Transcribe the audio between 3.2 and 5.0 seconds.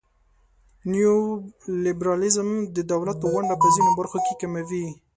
ونډه په ځینو برخو کې کموي.